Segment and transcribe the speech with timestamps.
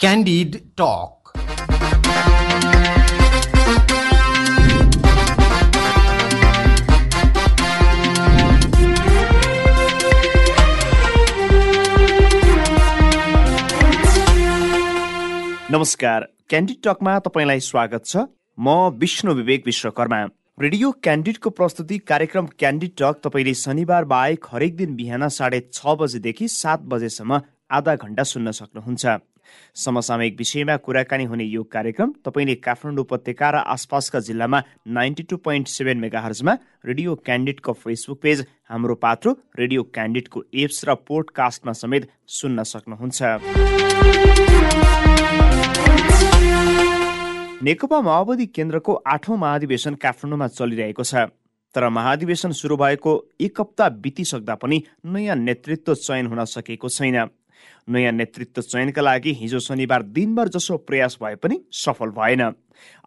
[0.00, 1.30] Candid Talk.
[15.70, 18.16] नमस्कार Candid टकमा तपाईँलाई स्वागत छ।
[18.58, 18.68] म
[18.98, 20.22] विष्णु विवेक विश्वकर्मा।
[20.60, 26.48] रेडियो क्यान्डिडको प्रस्तुति कार्यक्रम क्यान्डिड टक तपाईँले शनिबार बाहेक हरेक दिन बिहान साढे छ बजेदेखि
[26.50, 27.40] सात बजेसम्म
[27.72, 29.16] आधा घन्टा सुन्न सक्नुहुन्छ।
[29.74, 35.68] समसामयिक विषयमा कुराकानी हुने यो कार्यक्रम तपाईँले काठमाडौँ उपत्यका र आसपासका जिल्लामा ninety two point
[35.68, 36.52] seven mega हर्जमा
[36.84, 43.22] radio क्यान्डिडको Facebook page Hamro Patro radio क्यान्डिडको apps र पोडकास्टमा समेत सुन्न सक्नुहुन्छ।
[47.64, 51.14] नेकपा माओवादी केन्द्रको आठौँ महाधिवेशन काठमाडौँमा चलिरहेको छ।
[51.74, 57.16] तर महाधिवेशन सुरु भएको एक हप्ता बितिसक्दा पनि नयाँ नेतृत्व चयन हुन सकेको छैन।
[57.88, 62.42] नयाँ नेतृत्व चयनका लागि हिजो शनिबार दिनभर जसो प्रयास भए पनि सफल भएन।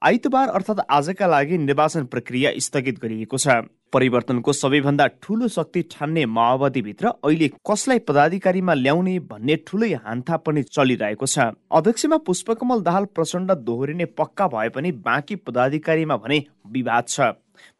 [0.03, 3.47] आइतबार अर्थात् आजका लागि निर्वाचन प्रक्रिया स्थगित गरिएको छ।
[3.93, 11.25] परिवर्तनको सबैभन्दा ठूलो शक्ति ठान्ने माओवादीभित्र अहिले कसलाई पदाधिकारीमा ल्याउने भन्ने ठुलै हान्था पनि चलिरहेको
[11.25, 11.39] छ।
[11.71, 17.31] अध्यक्षमा पुष्पकमल दाहाल प्रचण्ड दोहोरिने पक्का भए पनि बाँकी पदाधिकारीमा भने विवाद छ।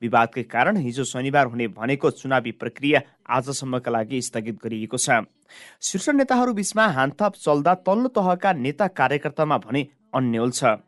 [0.01, 5.21] विवादकै कारण हिजो शनिबार हुने भनेको चुनावी प्रक्रिया आजसम्मका लागि स्थगित गरिएको छ।
[5.81, 10.79] शीर्ष नेताहरू बीचमा हानथाप चल्दा तल्लो तहका नेता कार्यकर्तामा भने अन्यल छ।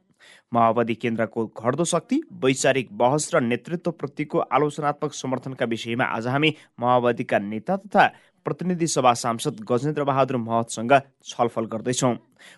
[0.54, 7.78] माओवादी केन्द्रको घट्दो शक्ति वैचारिक बहस र नेतृत्वप्रतिको आलोचनात्मक समर्थनका विषयमा आज हामी माओवादीका नेता
[7.78, 8.08] तथा
[8.46, 10.94] प्रतिनिधि सभा सांसद गजेन्द्र बहादुर महतसँग
[11.26, 12.16] छलफल गर्दैछौँ।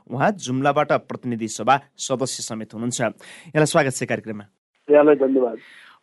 [0.10, 4.46] उहाँ जुम्लाबाट प्रतिनिधि सभा सदस्य समेत हुनुहुन्छ। यहाँलाई स्वागत छ कार्यक्रममा।
[4.90, 5.58] यहाँलाई धन्यवाद।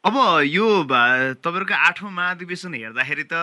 [0.05, 0.15] अब
[0.47, 3.35] यो तपाईँहरूको आठौँ महाधिवेशन हेर्दाखेरि त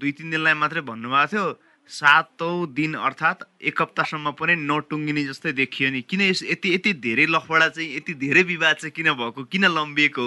[0.00, 1.44] दुई तिन दिनलाई मात्रै भन्नुभएको थियो।
[1.90, 7.68] सातौँ दिन अर्थात् एक हप्तासम्म पनि नटुङ्गिने जस्तै देखियो नि। किन यति यति धेरै लफडा
[7.68, 9.44] चाहिँ यति धेरै विवाद चाहिँ किन भएको?
[9.50, 10.26] किन लम्बिएको?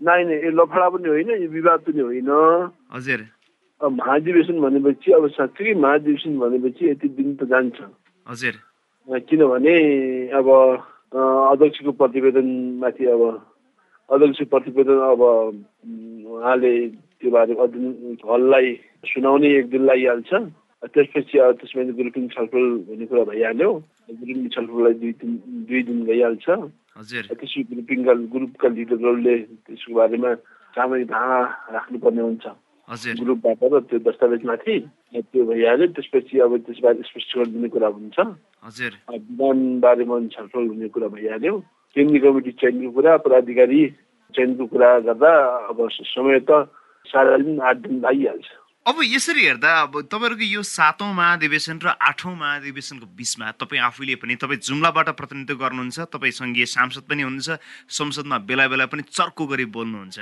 [0.00, 2.30] नाइ नै यो लफडा पनि होइन यो विवाद पनि होइन।
[2.92, 3.20] हजुर।
[3.80, 7.78] अब महाधिवेशन भनेपछि अब साँच्चै महाधिवेशन भनेपछि यति दिन त जान्छ।
[8.26, 8.54] हजुर।
[9.08, 9.74] किनभने
[10.34, 10.48] अब
[11.14, 13.22] अध्यक्षको प्रतिवेदनमाथि अब
[14.10, 18.66] अध्यक्ष प्रतिवेदन अब उहाँले त्यो बारे अध्ययन हललाई
[19.06, 20.32] सुनाउने एक दिन लागिहाल्छ।
[20.92, 23.70] त्यसपछि अब त्यसमा ग्रुपिङ छलफल भन्ने कुरा भइहाल्यो।
[24.20, 25.32] ग्रुपिङ छलफललाई दुई दिन
[25.68, 30.30] दुई दिन गइहाल्छ। त्यसपछि ग्रुपिङका ग्रुपका लिडरहरूले त्यसको बारेमा
[30.76, 31.40] सामूहिक धारणा
[31.72, 32.44] राख्नुपर्ने हुन्छ।
[33.20, 34.76] ग्रुपबाट र त्यो दस्तावेजमाथि
[35.14, 41.54] त्यो भइहाल्यो। त्यसपछि अब त्यसबारे स्पष्टीकरण दिने कुरा हुन्छ। विधान बारेमा छलफल हुने कुरा भइहाल्यो।
[41.96, 43.80] केन्द्रीय कमिटी चयनको कुरा पदाधिकारी
[44.34, 45.32] चयनको कुरा गर्दा
[45.70, 45.78] अब
[46.12, 46.50] समय त
[47.06, 48.48] दिन आठ दिन लागिहाल्छ।
[48.86, 54.34] अब यसरी हेर्दा अब तपाईँहरूको यो सातौँ महाधिवेशन र आठौँ महाधिवेशनको बिचमा तपाईँ आफैले पनि
[54.36, 57.56] तपाईँ जुम्लाबाट प्रतिनिधित्व गर्नुहुन्छ तपाईँ सङ्घीय सांसद पनि हुनुहुन्छ
[57.88, 60.18] संसदमा बेला बेला पनि चर्को गरी बोल्नुहुन्छ।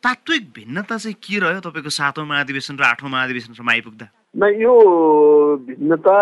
[0.00, 4.06] तात्विक भिन्नता चाहिँ के रह्यो तपाईँको सातौँ महाधिवेशन र आठौँ महाधिवेशनसम्म आइपुग्दा?
[4.40, 4.72] न यो
[5.68, 6.16] भिन्नता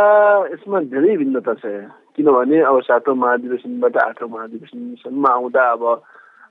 [0.58, 1.86] यसमा धेरै भिन्नता छ।
[2.18, 5.82] किनभने अब सातौँ महाधिवेशनबाट आठौँ महाधिवेशनसम्म आउँदा अब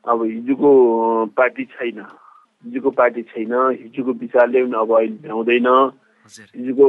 [0.07, 0.71] अब हिजोको
[1.35, 2.07] पार्टी छैन।
[2.65, 5.69] हिजोको पार्टी छैन हिजोको विचारले पनि अब अहिले भ्याउँदैन
[6.57, 6.87] हिजोको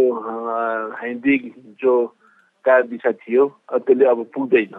[0.96, 1.42] हाइदिक
[1.80, 1.92] जो
[2.64, 4.74] का दिशा थियो त्यसले अब पुग्दैन।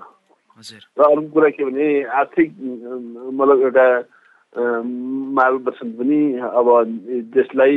[0.97, 2.49] र अर्को कुरा के भने आर्थिक
[3.37, 3.87] मतलब एउटा
[5.37, 6.67] मार्गदर्शन पनि अब
[7.37, 7.75] देशलाई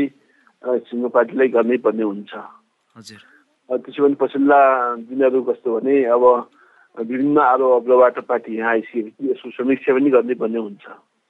[0.89, 2.33] सिङ्गो पार्टीलाई गर्नै पर्ने हुन्छ।
[3.71, 4.61] त्यसो भने पछिल्ला
[5.07, 6.25] दिनहरू कस्तो भने अब
[6.97, 10.85] विभिन्न आरोपबाट पार्टी यहाँ आइसकेपछि यसको समीक्षा पनि गर्नै पर्ने हुन्छ।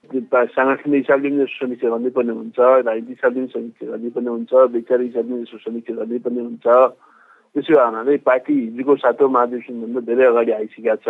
[0.09, 5.57] साङ्गठनिक हिसाबले पनि समीक्षा गर्नुपर्ने हुन्छ राजनीतिक हिसाबले पनि समीक्षा गर्नुपर्ने हुन्छ वैचारिक हिसाबले यसो
[5.65, 6.67] समीक्षा गर्नुपर्ने हुन्छ।
[7.55, 11.09] त्यसो हुनाले पार्टी हिजोको सातौँ महाधिवेशनभन्दा धेरै अगाडि आइसकेका छ।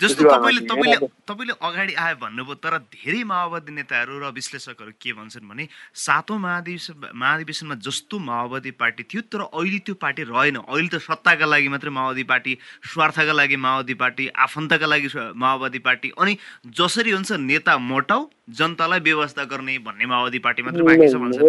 [0.00, 5.48] जस्तो तपाईँले तपाईँले तपाईँले अगाडि आयो भन्नुभयो तर धेरै माओवादी नेताहरू र विश्लेषकहरू के भन्छन्
[5.48, 5.64] भने
[5.96, 11.46] सातौँ महाधिवेशन महाधिवेशनमा जस्तो माओवादी पार्टी थियो तर अहिले त्यो पार्टी रहेन। अहिले त सत्ताका
[11.48, 12.52] लागि मात्रै माओवादी पार्टी
[12.92, 16.36] स्वार्थका लागि माओवादी पार्टी आफन्तका लागि माओवादी पार्टी अनि
[16.76, 18.28] जसरी हुन्छ नेता मोटाउ
[18.58, 21.40] जनतालाई व्यवस्था गर्ने भन्ने माओवादी पार्टी मात्रै बाँकी छ भन्छ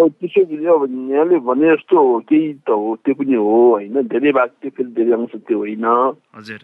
[1.12, 4.92] यहाँले भने जस्तो हो केही त हो त्यो पनि हो होइन। धेरै भाग त्यो फेरि
[4.96, 5.86] धेरै अंश त्यो होइन।
[6.38, 6.62] हजुर।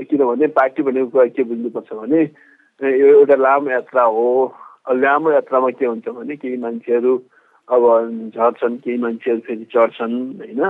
[0.00, 2.22] किनभने पार्टी भनेको कुरा के बुझ्नुपर्छ भने
[2.80, 4.26] यो एउटा लामो यात्रा हो।
[4.90, 7.12] लामो यात्रामा के हुन्छ भने केही मान्छेहरू
[7.68, 7.82] अब
[8.34, 10.62] झर्छन् केही मान्छेहरू फेरि चढ्छन् होइन?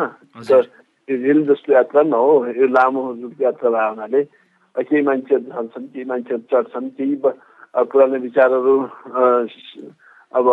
[0.49, 0.61] यो
[1.09, 3.03] रेल जस्तो यात्रा न हो। यो लामो
[3.41, 4.23] यात्रा भए हुनाले
[4.77, 7.15] केही मान्छेहरू झर्छन् केही मान्छेहरू चढ्छन् केही
[7.75, 8.75] पुरानो विचारहरू
[10.35, 10.47] अब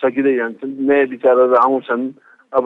[0.00, 2.04] सकिँदै जान्छन् नयाँ विचारहरू आउँछन्।
[2.52, 2.64] अब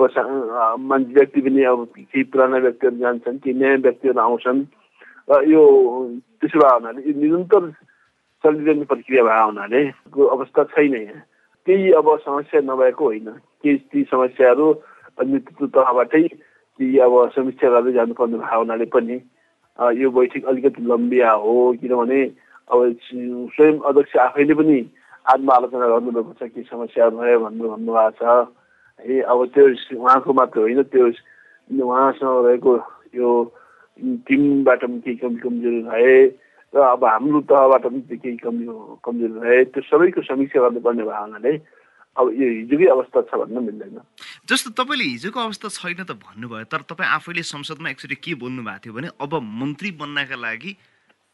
[0.80, 4.64] मान्छे व्यक्ति पनि अब केही पुराना व्यक्तिहरू जान्छन् केही नयाँ व्यक्तिहरू आउँछन्।
[5.28, 5.62] र यो
[6.40, 7.70] त्यसो भए हुनाले निरन्तर
[8.44, 9.80] चलिरहने प्रक्रिया भए हुनाले
[10.28, 11.22] अवस्था छैन यहाँ।
[11.66, 13.28] केही अब समस्या नभएको होइन।
[13.62, 14.66] केही ती समस्याहरू
[15.18, 19.16] नेतृत्व तहबाटै ती अब समीक्षा गर्दै जानुपर्ने भएको हुनाले पनि
[20.00, 22.20] यो बैठक अलिकति लम्बिया हो किनभने
[22.70, 24.78] अब स्वयं अध्यक्ष आफैले पनि
[25.24, 28.52] आत्मआलोचना गर्नुभएको छ के समस्याहरू भयो भन्नु भन्नुभएको छ।
[29.00, 29.64] है अब त्यो
[29.98, 31.06] उहाँको मात्र होइन त्यो
[31.80, 32.72] उहाँसँग रहेको
[33.16, 33.28] यो
[33.98, 36.16] टिमबाट पनि केही कमी कमजोरी रहे
[36.74, 38.64] र अब हाम्रो तहबाट पनि केही कमी
[39.00, 41.52] कमजोरी रहे त्यो सबैको समीक्षा गर्नुपर्ने भयो हुनाले
[42.16, 43.98] अब यो हिजोकै अवस्था छ भन्न मिल्दैन
[44.46, 48.82] जस्तो तपाईँले हिजोको अवस्था छैन त भन्नुभयो तर तपाईँ आफैले संसदमा एकचोटि के बोल्नु भएको
[48.82, 50.72] थियो भने अब मन्त्री बन्नका लागि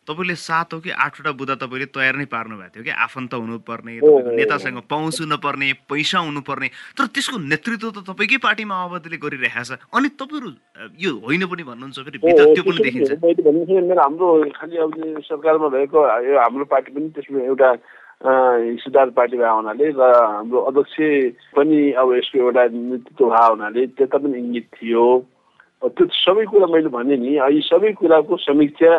[0.09, 2.93] तपाईँले सात हो कि आठवटा बुदा तपाईँले तयार नै पार्नु भएको थियो कि?
[3.05, 3.95] आफन्त हुनुपर्ने
[4.37, 10.09] नेतासँग पहुँच हुनुपर्ने पैसा हुनुपर्ने तर त्यसको नेतृत्व त तपाईँकै पार्टी माओवादीले गरिरहेको छ। अनि
[10.17, 10.51] तपाईँहरू
[10.99, 13.11] यो होइन पनि भन्नुहुन्छ फेरि त्यो पनि देखिन्छ।
[14.01, 14.93] हाम्रो खालि अब
[15.29, 17.71] सरकारमा भएको यो हाम्रो पार्टी पनि त्यसमा एउटा
[18.21, 20.97] हिस्सेदार पार्टी भएको हुनाले र हाम्रो अध्यक्ष
[21.57, 25.05] पनि अब यसको एउटा नेतृत्व भएको हुनाले त्यता पनि इङ्गित थियो।
[25.81, 28.93] त्यो सबै कुरा मैले भने नि यी सबै कुराको समीक्षा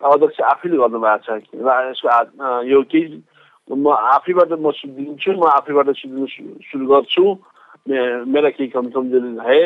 [0.00, 1.30] अध्यक्ष आफैले गर्नुभएको छ
[1.60, 3.22] यसको यो केही
[3.70, 6.26] म आफैबाट म सुधिदिन्छु म आफैबाट सुधिनु
[6.62, 7.24] सुरु गर्छु
[7.86, 9.62] मेरा केही कम कमजोरी रहे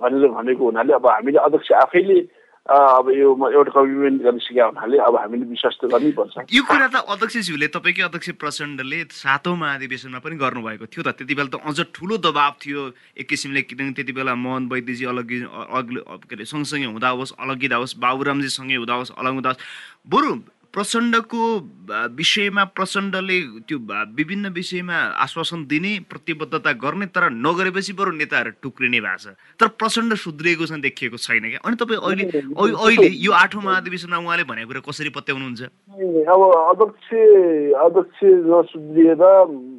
[0.00, 2.18] भनेर भनेको हुनाले अब हामीले अध्यक्ष आफैले
[2.66, 4.22] अब यो एउटा कमिटमेन्ट
[4.60, 10.36] हुनाले अब हामीले विश्वास गर्नैपर्छ यो कुरा त अध्यक्षज्यूले तपाईँकै अध्यक्ष प्रचण्डले सातौँ महाधिवेशनमा पनि
[10.36, 12.80] गर्नुभएको थियो त। त्यति बेला त अझ ठुलो दबाब थियो।
[13.16, 15.26] एक किसिमले किनभने त्यति बेला मोहन वैद्यजी अलग
[16.28, 19.64] के अरे सँगसँगै हुँदा होस् अलग्गिँदा होस् बाबुरामजी सँगै हुँदा होस् अलग हुँदा होस्
[20.12, 20.32] बरु
[20.74, 21.42] प्रचण्डको
[22.16, 23.38] विषयमा प्रचण्डले
[23.68, 23.78] त्यो
[24.16, 30.14] विभिन्न विषयमा आश्वासन दिने प्रतिबद्धता गर्ने तर नगरेपछि बरु नेताहरू टुक्रिने भएको छ। तर प्रचण्ड
[30.14, 32.24] सुध्रिएको छ देखिएको छैन क्या। अनि तपाईँ अहिले
[32.68, 35.62] अहिले यो आठौँ महाधिवेशनमा उहाँले भनेको कुरा कसरी पत्याउनुहुन्छ?
[36.28, 37.08] अब अध्यक्ष
[37.88, 38.18] अध्यक्ष
[38.52, 39.22] नसुध्रिएर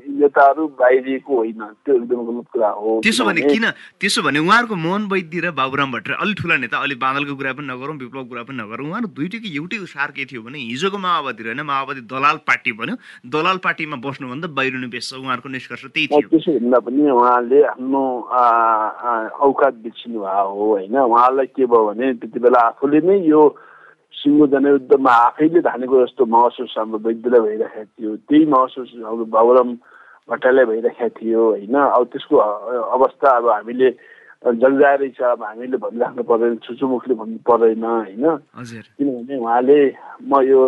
[0.10, 3.66] नेताहरू बाहिरिएको होइन। त्यो एकदम गलत कुरा हो। त्यसो भने किन?
[4.02, 7.68] त्यसो भने उहाँहरूको मोहन वैद्य र बाबुराम भट्टराई अलिक ठुला नेता अलिक बादलको कुरा पनि
[7.70, 11.62] नगरौँ विप्लव कुरा पनि नगरौँ। उहाँहरू दुइटैको एउटै सार के थियो भने हिजोको माओवादी रहेन
[11.70, 12.96] माओवादी दलाल पार्टी भन्यो
[13.30, 18.04] दलाल पार्टीमा बस्नुभन्दा बाहिर बेच्छ उहाँहरूको निष्कर्ष त्यही थियो। त्यसो भन्दा पनि उहाँले आफ्नो
[19.48, 20.96] औकात बिर्सिनु भएको हो होइन?
[20.98, 23.42] उहाँलाई के भयो भने त्यति बेला आफूले नै यो
[24.14, 29.70] सिङ्गो जनयुद्धमा आफैले धानेको जस्तो महसुस हाम्रो वैद्यलाई भइरहेको थियो। त्यही महसुस हाम्रो बाबुराम
[30.30, 31.76] भट्टराईलाई भइरहेको थियो होइन?
[31.76, 33.90] अब त्यसको अवस्था अब हामीले
[34.40, 38.26] जन्जाएरै छ अब हामीले भनिराख्नु पर्दैन छुचुमुखले भन्नु पर्दैन होइन?
[38.98, 39.80] किनभने उहाँले
[40.24, 40.62] म यो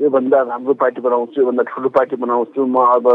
[0.00, 3.06] योभन्दा राम्रो पार्टी बनाउँछु योभन्दा ठुलो पार्टी बनाउँछु म अब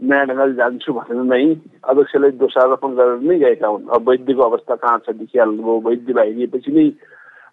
[0.00, 1.44] नयाँ ढङ्गले जान्छु भनेर नै
[1.84, 6.86] अध्यक्षलाई दोषारोपण गरेर नै गएका हुन्। अब वैद्यको अवस्था कहाँ छ देखिहाल्नुभयो वैद्य बाहिरिएपछि नै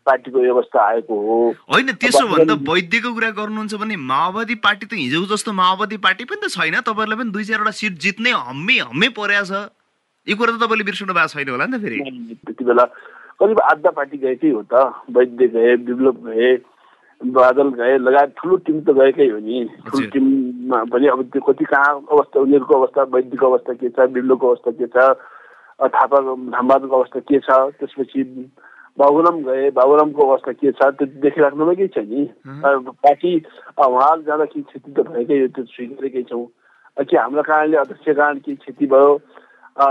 [0.07, 1.38] पार्टीको व्यवस्था आएको हो।
[1.74, 6.42] होइन त्यसो भन्दा वैद्यको कुरा गर्नुहुन्छ भने माओवादी पार्टी त हिजो जस्तो माओवादी पार्टी पनि
[6.44, 9.68] त छैन। तपाईँहरूलाई पनि दुई चारवटा सिट जित्ने हम्मे हम्मे परेको छ।
[10.27, 12.00] यो कुरा त तपाईँले बिर्सनु भएको छैन होला नि त फेरि।
[12.45, 12.86] त्यति बेला
[13.39, 14.74] करिब आधा पार्टी गएकै हो त।
[15.13, 16.50] वैद्य गए विप्लव गए
[17.21, 19.57] बादल गए लगायत ठुलो टिम त गएकै हो नि।
[19.88, 24.48] ठुलो टिममा पनि अब त्यो कति कहाँ अवस्था उनीहरूको अवस्था वैद्यको अवस्था के छ विप्लवको
[24.48, 24.98] अवस्था के छ
[25.94, 26.18] थापा
[26.54, 28.21] धामबहादुरको अवस्था के छ त्यसपछि
[28.97, 32.23] बाबुराम गए बाबुरामको अवस्था के छ त्यो देखिराख्नु केही छ नि
[32.99, 33.33] पार्टी
[33.80, 36.45] उहाँहरू जाँदा केही क्षति त भएकै त्यो स्वीकारेकै छौँ
[36.97, 39.11] कि हाम्रो कारणले अध्यक्ष कारण केही क्षति भयो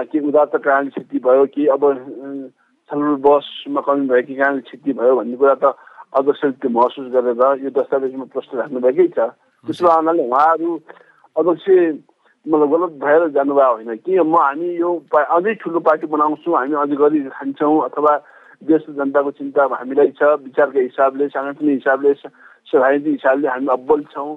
[0.07, 1.85] के उदात्त कारणले क्षति भयो कि अब
[2.91, 5.75] छलफल बसमा कमी भएको कारणले क्षति भयो भन्ने कुरा त
[6.13, 9.31] अध्यक्षले त्यो महसुस गरेर यो दस्तावेजमा प्रश्न राख्नुभएकै छ
[9.65, 10.71] त्यसो हुनाले उहाँहरू
[11.37, 11.67] अध्यक्ष
[12.47, 16.97] मतलब गलत भएर जानुभएको होइन कि म हामी यो अझै ठुलो पार्टी बनाउँछौँ हामी अझै
[16.97, 18.13] गरी खान्छौँ अथवा
[18.63, 22.13] देश जनताको चिन्ता हामीलाई छ विचारको हिसाबले साङ्गठनिक हिसाबले
[22.67, 24.31] राजनीतिक हिसाबले हामी अब्बल छौँ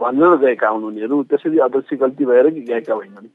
[0.00, 3.28] भनेर गएका हुन् उनीहरू त्यसरी अध्यक्ष गल्ती भएर कि गएका होइनन्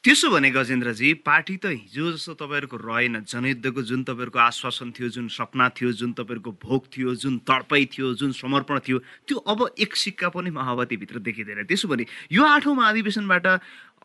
[0.00, 5.28] त्यसो भने गजेन्द्रजी पार्टी त हिजो जस्तो तपाईँहरूको रहेन। जनयुद्धको जुन तपाईँहरूको आश्वासन थियो जुन
[5.28, 8.98] सपना थियो जुन तपाईँहरूको भोग थियो जुन तडपाई थियो जुन समर्पण थियो
[9.28, 13.46] त्यो अब एक सिक्का पनि माओवादीभित्र देखिँदैन। त्यसो भने यो आठौँ महाधिवेशनबाट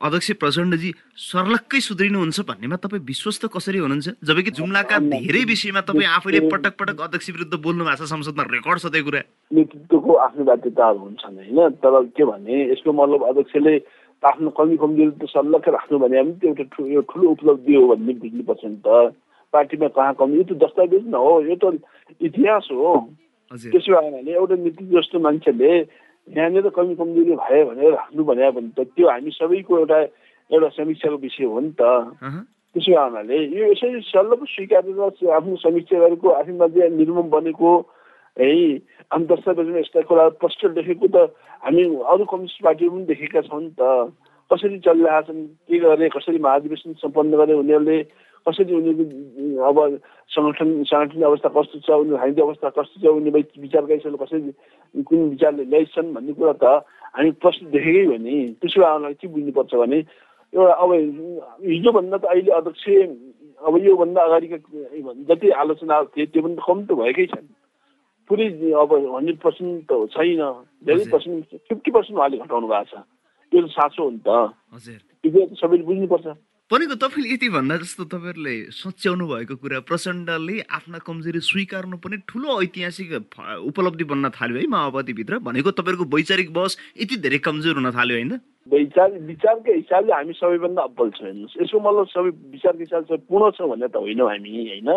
[0.02, 0.92] अध्यक्ष प्रचण्डजी
[1.24, 4.08] सर्लक्कै सुध्रिनुहुन्छ भन्नेमा तपाईँ विश्वस्त कसरी हुनुहुन्छ?
[4.26, 8.80] जबकि जुम्लाका धेरै विषयमा तपाईँ आफैले पटक पटक अध्यक्ष विरुद्ध बोल्नु भएको छ संसदमा रेकर्ड
[8.82, 9.22] छ त्यो कुरा।
[9.54, 13.74] नेतृत्वको आफ्नो बाध्यताहरू हुन्छन् होइन तर के भने यसको मतलब अध्यक्षले
[14.24, 18.14] आफ्नो कमी कमजोरी त सल्लक्कै राख्नु भने पनि त्यो एउटा यो ठुलो उपलब्धि हो भन्ने
[18.22, 19.18] बुझ्नुपर्छ नि त।
[19.54, 20.38] पार्टीमा कहाँ कमी?
[20.38, 21.78] यो त दस्तावेज न हो यो त
[22.22, 22.94] इतिहास हो।
[23.52, 25.72] त्यसो भए एउटा नीति जस्तो मान्छेले
[26.28, 30.00] यहाँनिर कमी कमजोरी भयो भनेर राख्नु भने भने त त्यो हामी सबैको एउटा
[30.52, 31.82] एउटा समीक्षाको विषय हो नि त।
[32.76, 35.00] त्यसो हुनाले यो यसरी सल्लभ स्वीकारेर
[35.36, 37.70] आफ्नो समीक्षा गरेको आफैमध्ये निर्मम बनेको
[38.38, 38.52] है
[39.12, 41.18] अनि दस्तावेजमा यस्ता कुरा प्रष्ट देखेको त
[41.68, 44.16] हामी अरू कम्युनिस्ट पार्टीहरू पनि देखेका छौँ नि त।
[44.52, 47.98] कसरी चलिरहेका छन् के गरे कसरी महाधिवेशन सम्पन्न गरे उनीहरूले
[48.46, 49.78] कसरी उनीहरूको अब
[50.32, 55.30] सङ्गठन साङ्गठनिक अवस्था कस्तो छ उनीहरू राजनीतिक अवस्था कस्तो छ उनीहरू विचार गरिसक्नु कसरी कुन
[55.30, 56.66] विचारले ल्याइछन् भन्ने कुरा त
[57.14, 60.00] हामी प्रश्न देखेकै हो नि त्यसो भए के बुझ्नुपर्छ भने
[60.54, 60.92] एउटा अब
[61.66, 62.86] हिजोभन्दा त अहिले अध्यक्ष
[63.62, 64.58] अब योभन्दा अगाडिका
[65.26, 67.48] जति आलोचना थिए त्यो पनि त कम त भएकै छन्
[68.30, 70.42] पुरै अब हन्ड्रेड पर्सेन्ट त छैन
[70.84, 73.04] धेरै पर्सेन्ट फिफ्टी पर्सेन्ट उहाँले घटाउनु भएको छ
[73.52, 74.30] त्यो त साँचो हो नि त
[75.24, 76.28] त्यो सबैले बुझ्नुपर्छ
[76.72, 82.48] भनेको तपाईँले यति भन्दा जस्तो तपाईँहरूले सोच्याउनु भएको कुरा प्रचण्डले आफ्ना कमजोरी स्वीकार्नु पनि ठुलो
[82.64, 83.12] ऐतिहासिक
[83.68, 88.32] उपलब्धि बन्न थाल्यो है माओवादीभित्र। भनेको तपाईँहरूको वैचारिक बस यति धेरै कमजोर हुन थाल्यो होइन?
[88.72, 93.68] वैचार विचारको हिसाबले हामी सबैभन्दा अब्बल छौँ हेर्नुहोस्। यसको मतलब सबै विचारको हिसाबले पूर्ण छौँ
[93.68, 94.90] भन्ने त होइनौँ हामी होइन?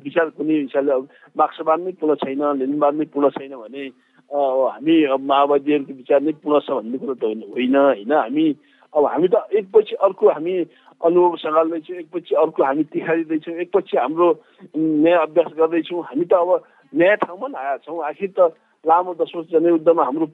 [0.00, 0.96] विचार कुनै हिसाबले
[1.36, 3.84] मार्क्सवाद नै पूर्ण छैन लेनवाद नै पूर्ण छैन भने
[4.32, 8.12] हामी माओवादीहरूको विचार नै पूर्ण छ भन्ने कुरो त होइन होइन?
[8.16, 8.46] हामी
[8.94, 10.54] अब हामी त एकपछि अर्को हामी
[11.02, 14.28] अनुभव सङ्घाल्दैछौँ एकपछि अर्को हामी तिखारिँदैछौँ एकपछि हाम्रो
[14.76, 16.50] नयाँ अभ्यास गर्दैछौँ। हामी त अब
[16.92, 20.26] नयाँ ठाउँमा पनि आएका छौँ। आखिर त लामो दस जनयुद्धमा हाम्रो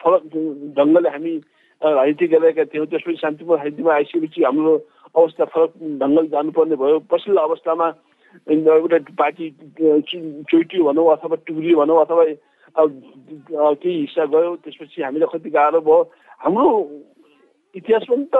[0.00, 0.22] फरक
[0.78, 1.32] ढङ्गले हामी
[1.82, 4.72] राजनीति गरेका थियौँ। त्यसपछि शान्तिपूर्ण राजनीतिमा आइसकेपछि हाम्रो
[5.16, 5.70] अवस्था फरक
[6.00, 7.86] ढङ्गले जानुपर्ने भयो। पछिल्लो अवस्थामा
[8.46, 9.46] एउटा पार्टी
[10.50, 12.24] चोइटियो भनौँ अथवा टुक्रियो भनौँ अथवा
[12.78, 16.00] केही हिस्सा गयो। त्यसपछि हामीलाई कति गाह्रो भयो।
[16.40, 16.68] हाम्रो
[17.74, 18.36] इतिहास पनि त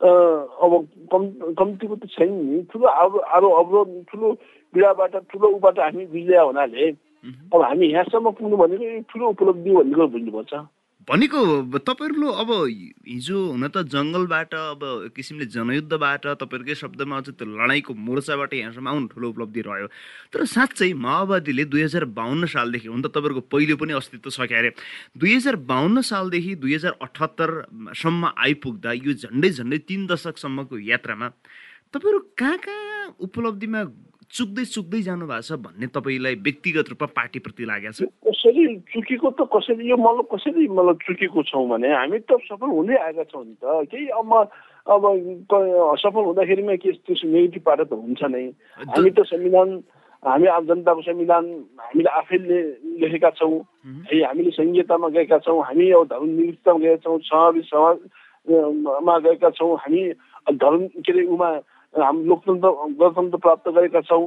[0.00, 0.72] अब
[1.12, 1.22] कम
[1.54, 4.32] कम्तीको त छैन नि ठुलो अरू अरू अवरोध ठुलो
[4.74, 6.88] पीडाबाट ठुलो उबाट हामी बिग्रिया हुनाले
[7.48, 10.54] अब हामी यहाँसम्म पुग्नु भनेको ठुलो उपलब्धि भन्ने कुरो बुझ्नुपर्छ
[11.08, 11.38] भनेको
[11.82, 12.50] तपाईँहरू अब
[13.06, 14.82] हिजो हुन त जङ्गलबाट अब
[15.16, 19.86] किसिमले जनयुद्धबाट तपाईँहरूकै शब्दमा अझ त्यो लडाइँको मोर्चाबाट यहाँसम्म आउनु ठुलो उपलब्धि रह्यो।
[20.30, 24.70] तर साँच्चै माओवादीले दुई हजार बाहन्न सालदेखि हुन त तपाईँहरूको पहिलो पनि अस्तित्व सक्यो अरे।
[25.18, 31.28] दुई हजार बाहन्न सालदेखि दुई हजार अठहत्तरसम्म आइपुग्दा यो झन्डै झन्डै तिन दशकसम्मको यात्रामा
[31.90, 33.80] तपाईँहरू कहाँ कहाँ उपलब्धिमा
[34.32, 38.08] चुक्दै चुक्दै जानु भएको छ भन्ने तपाईँलाई व्यक्तिगत रूपमा पार्टीप्रति लागेको छ?
[38.24, 42.96] कसरी चुकेको त कसरी यो मतलब कसरी मतलब चुकेको छौँ भने हामी त सफल हुँदै
[42.96, 44.32] आएका छौँ नि त। केही अब
[44.88, 45.02] अब
[46.00, 48.44] सफल हुँदाखेरिमा के त्यो नेगेटिभ पाटो त हुन्छ नै।
[48.88, 49.68] हामी त संविधान
[50.22, 51.44] हामी आम जनताको संविधान
[51.82, 52.58] हामीले आफैले
[53.04, 53.58] लेखेका छौँ।
[54.08, 59.76] है हामीले संहितामा गएका छौँ। हामी अब धर्म निवृत्तमा गएका छौँ। समावेश समाजमा गएका छौँ।
[59.76, 60.02] हामी
[60.56, 61.50] धर्म के अरे उमा
[61.94, 62.68] हामी लोकतन्त्र
[63.00, 64.26] गणतन्त्र प्राप्त गरेका छौँ।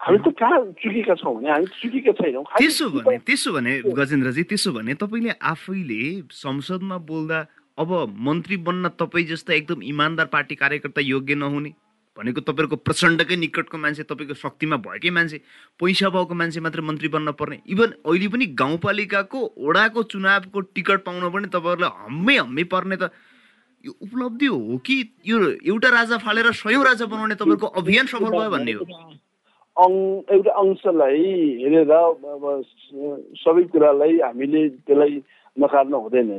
[0.00, 4.72] हामी त कहाँ चुकेका छौँ भने हामी चुकेका छैनौँ। त्यसो भने त्यसो भने गजेन्द्रजी त्यसो
[4.72, 7.38] भने तपाईँले आफैले संसदमा बोल्दा
[7.78, 11.70] अब मन्त्री बन्न तपाईँ जस्ता एकदम इमान्दार पार्टी कार्यकर्ता योग्य नहुने
[12.16, 15.38] भनेको तपाईँहरूको प्रचण्डकै निकटको मान्छे तपाईँको शक्तिमा भएकै मान्छे
[15.80, 21.28] पैसा भएको मान्छे मात्र मन्त्री बन्न पर्ने इभन अहिले पनि गाउँपालिकाको ओडाको चुनावको टिकट पाउन
[21.28, 23.12] पनि तपाईँहरूलाई हम्मै हम्मै पर्ने त
[23.86, 25.38] यो उपलब्धि हो कि यो
[25.70, 28.84] एउटा राजा फालेर सयौँ राजा बनाउने तपाईँको अभियान सफल भयो भन्ने हो?
[30.36, 31.24] एउटा अंशलाई
[31.62, 32.44] हेरेर अब
[33.44, 35.22] सबै कुरालाई हामीले त्यसलाई
[35.56, 36.30] नकार्न हुँदैन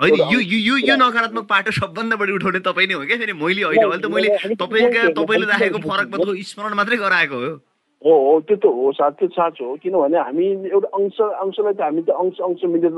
[0.00, 3.32] होइन यो यो यो नकारात्मक पाटो सबभन्दा बढी उठाउने तपाईँ नै हो क्या फेरि?
[3.32, 4.28] मैले होइन अहिले त मैले
[4.62, 6.08] तपाईँका तपाईँले राखेको फरक
[6.52, 7.52] स्मरण मात्रै गराएको हो।
[8.02, 12.02] हो हो त्यो त हो साँच्चै साँचो हो। किनभने हामी एउटा अंश अंशलाई त हामी
[12.02, 12.96] त अंश अंश मिलेर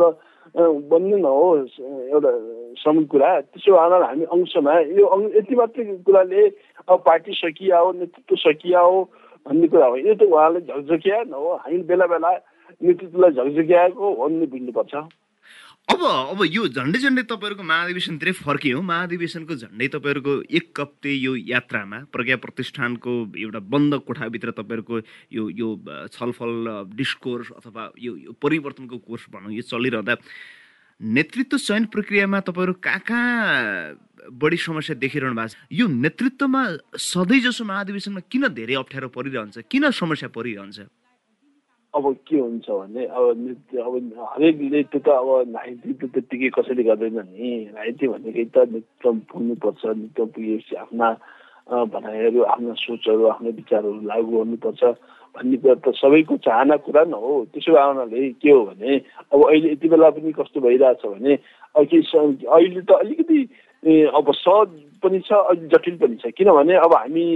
[0.55, 2.31] बन्ने न हो एउटा
[2.79, 6.47] सबै कुरा त्यसो भएर हामी अंशमा यो यति मात्रै कुराले
[6.89, 9.03] अब पार्टी सकिया हो नेतृत्व सकिया हो
[9.47, 12.31] भन्ने कुरा हो यो त उहाँले झकझकिया न हो हामी बेला बेला
[12.81, 14.95] नेतृत्वलाई झकझकियाएको हो भन्ने बुझ्नुपर्छ
[15.93, 21.99] अब अब यो झन्डै झन्डै तपाईँहरूको महाधिवेशनतिरै फर्कियो। महाधिवेशनको झन्डै तपाईँहरूको एक कप्ते यो यात्रामा
[22.09, 24.97] प्रज्ञा प्रतिष्ठानको एउटा बन्द कोठाभित्र तपाईँहरूको
[25.37, 25.69] यो यो
[26.17, 26.53] छलफल
[26.97, 30.15] डिस्कोर्स अथवा यो यो परिवर्तनको कोर्स भनौँ यो चलिरहँदा
[31.01, 35.57] नेतृत्व चयन प्रक्रियामा तपाईँहरू कहाँ कहाँ बढी समस्या देखिरहनु भएको छ?
[35.69, 36.63] यो नेतृत्वमा
[36.97, 39.69] सधैँ जसो महाधिवेशनमा किन धेरै अप्ठ्यारो परिरहन्छ?
[39.69, 40.81] किन समस्या परिरहन्छ?
[41.95, 43.95] अब के हुन्छ भने अब नृत्य अब
[44.35, 45.29] हरेकले त्यो त अब
[46.03, 51.09] त त्यत्तिकै कसैले गर्दैन नि। राजनीति भनेकै त नृत्य पुग्नुपर्छ नृत्य पुगेपछि आफ्ना
[51.95, 54.83] भनाइहरू आफ्ना सोचहरू आफ्नो विचारहरू लागू गर्नुपर्छ
[55.35, 58.91] भन्ने कुरा त सबैको चाहना कुरा न हो। त्यसो भए के हो भने
[59.31, 61.33] अब अहिले यति बेला पनि कस्तो भइरहेछ भने
[61.75, 63.39] अहिले त अलिकति
[64.19, 64.69] अब सहज
[65.03, 67.27] पनि छ अलि जटिल पनि छ। किनभने अब हामी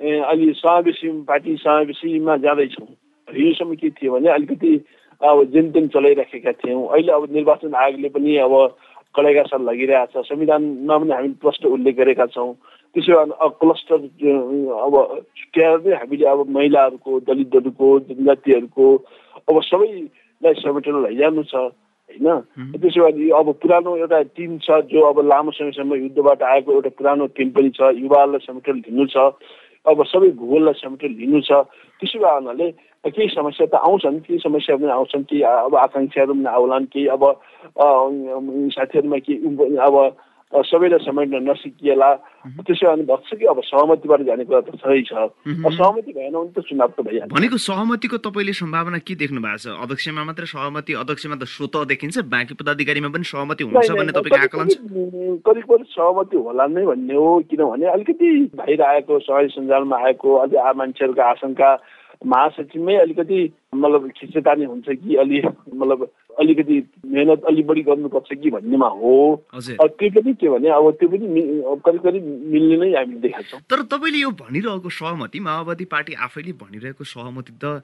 [0.00, 2.92] अलि समावेशी पार्टी समावेशीमा जाँदैछौँ।
[3.28, 4.72] हिजोसम्म के थियो भने अलिकति
[5.20, 8.54] अब जेनतेन चलाइराखेका थियौँ अहिले अब निर्वाचन आयोगले पनि अब
[9.14, 12.52] कडेका साथ लागिरहेको छ। संविधानमा पनि हामी प्रष्ट उल्लेख गरेका छौँ।
[12.96, 14.94] त्यसो भए क्लस्टर अब
[15.36, 18.86] छुट्याएर नै हामीले अब महिलाहरूको दलितहरूको जनजातिहरूको
[19.48, 22.26] अब सबैलाई समेटेर लैजानु छ होइन?
[22.80, 27.26] त्यसो भए अब पुरानो एउटा टिम छ जो अब लामो समयसम्म युद्धबाट आएको एउटा पुरानो
[27.36, 29.16] टिम पनि छ। युवाहरूलाई समेटेर लिनु छ।
[29.86, 31.52] अब सबै भूगोललाई समेटेर लिनु छ।
[32.00, 32.68] त्यसो भए हुनाले
[33.04, 37.24] केही समस्या त आउँछन् केही समस्या पनि आउँछन् केही अब आकाङ्क्षाहरू पनि आउलान् केही अब
[38.72, 39.96] साथीहरूमा केही अब
[40.52, 42.08] सबैलाई समेट्न नसिकिएला
[42.60, 45.12] त्यसो भने भन्छ कि अब सहमतिबाट जाने कुरा त सही छ
[45.48, 49.80] सहमति भएन भने त चुनाव त भइहाल्छ भनेको सहमतिको तपाईँले सम्भावना के देख्नु भएको छ
[49.80, 54.68] अध्यक्षमा मात्रै सहमति अध्यक्षमा त स्वत देखिन्छ बाँकी पदाधिकारीमा पनि सहमति हुन्छ भन्ने तपाईँको आकलन
[54.68, 54.76] छ
[55.42, 60.56] करिब करिब सहमति होला नै भन्ने हो किनभने अलिकति बाहिर आएको सहरी सञ्जालमा आएको अलि
[60.76, 61.70] मान्छेहरूको आशंका
[62.26, 63.38] महासचिवमै अलिकति
[63.74, 65.42] मतलब खिचेतानी हुन्छ कि अलि
[65.74, 66.08] मतलब
[66.40, 66.76] अलिकति
[67.06, 69.14] मेहनत अलिक बढी गर्नुपर्छ कि भन्नेमा हो।
[69.52, 71.26] त्यो पनि के भने अब त्यो पनि
[71.84, 76.52] करिब करिब मिल्ने नै हामीले देखाएको छौँ तर तपाईँले यो भनिरहेको सहमति माओवादी पार्टी आफैले
[76.62, 77.82] भनिरहेको सहमति त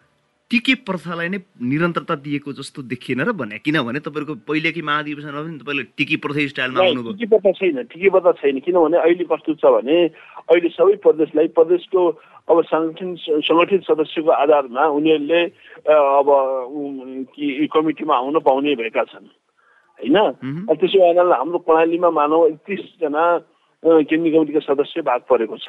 [0.49, 3.61] टिके प्रथालाई नै निरन्तरता दिएको जस्तो देखिएन र भने?
[3.61, 8.33] किनभने तपाईँहरूको पहिलेकै महाधिवेशनमा पनि तपाईँले टिकी प्रथा स्टाइलमा आउनुभयो। टिकी प्रथा छैन टिकी प्रथा
[8.41, 9.97] छैन। किनभने अहिले कस्तो छ भने
[10.49, 12.01] अहिले सबै प्रदेशलाई प्रदेशको
[12.49, 13.09] अब सङ्गठन
[13.45, 15.41] सङ्गठित सदस्यको आधारमा उनीहरूले
[15.85, 16.29] अब
[17.69, 19.29] कमिटीमा आउन पाउने भएका छन्।
[20.01, 20.17] होइन?
[20.81, 23.25] त्यसो भएर हाम्रो प्रणालीमा मानव एकतिसजना
[23.85, 25.69] केन्द्रीय कमिटीका सदस्य भाग परेको छ।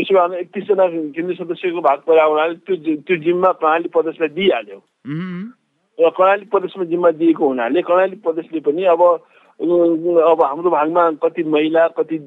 [0.00, 4.78] त्यसो भए एकतिसजना केन्द्रीय सदस्यको भाग परे हुनाले त्यो त्यो जिम्मा कर्णाली प्रदेशलाई दिइहाल्यो।
[5.98, 9.02] र कर्णाली प्रदेशमा जिम्मा दिएको हुनाले कर्णाली प्रदेशले पनि अब
[9.60, 12.18] अब हाम्रो भागमा कति महिला कति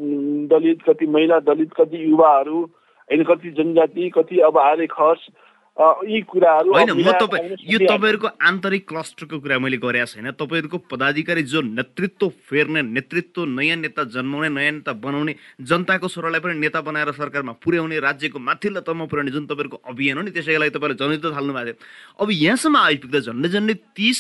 [0.54, 5.26] दलित कति महिला दलित कति युवाहरू होइन कति जनजाति कति अब आर्य खस
[5.74, 11.44] यी कुराहरू होइन म तपाईँ यो तपाईँहरूको आन्तरिक क्लस्टरको कुरा मैले गरेको छैन तपाईँहरूको पदाधिकारी
[11.50, 15.34] जो नेतृत्व फेर्ने नेतृत्व नयाँ नेता जन्माउने नयाँ नेता बनाउने
[15.66, 20.24] जनताको स्वरलाई पनि नेता बनाएर सरकारमा पुर्याउने राज्यको माथिल्लो तहमा पुर्याउने जुन तपाईँहरूको अभियान हो
[20.24, 24.20] नि त्यसैको लागि तपाईँले जनयुद्ध थाल्नु भएको थियो। अब यहाँसम्म आइपुग्दा झन्डै झन्डै तिस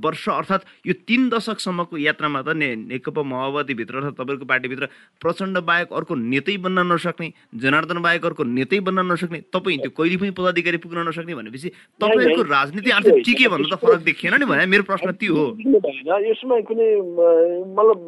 [0.00, 4.88] वर्ष अर्थात् यो तिन दशकसम्मको यात्रामा त ने नेकपा माओवादीभित्र अर्थात् तपाईँहरूको पार्टीभित्र
[5.20, 7.28] प्रचण्ड बाहेक अर्को नेतै बन्न नसक्ने
[7.60, 11.68] जनार्दन बाहेक अर्को नेतै बन्न नसक्ने तपाईँ त्यो कहिले पनि पदाधिकारी पुग्न नसक्ने भनेपछि
[11.98, 15.46] तपाईँहरूको राजनीति आर्थिक टिके भन्नु त फरक देखिएन नि भने। मेरो प्रश्न त्यो हो।
[16.22, 16.88] यसमा कुनै
[17.74, 17.98] मतलब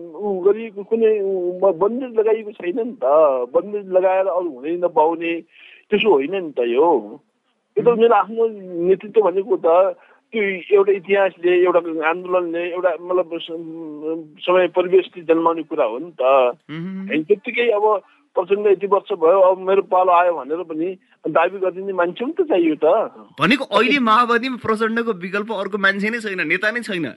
[0.47, 1.13] गरिएको कुनै
[1.61, 3.05] बन्देज लगाइएको छैन नि त।
[3.51, 5.33] बन्देज लगाएर अरू हुनै नपाउने
[5.91, 6.89] त्यसो होइन नि त यो।
[7.77, 8.43] यो त मेरो आफ्नो
[8.87, 10.43] नेतृत्व भनेको त त्यो
[10.77, 13.29] एउटा इतिहासले एउटा आन्दोलनले एउटा मतलब
[14.45, 16.23] समय परिवेशले जन्माउने कुरा हो नि त।
[17.09, 17.85] होइन त्यत्तिकै अब
[18.39, 20.89] प्रचण्ड यति वर्ष भयो अब मेरो पालो आयो भनेर पनि
[21.37, 22.87] दाबी गरिदिने मान्छे पनि त चाहियो त।
[23.41, 27.09] भनेको अहिले माओवादीमा प्रचण्डको विकल्प अर्को मान्छे नै छैन नेता नै छैन।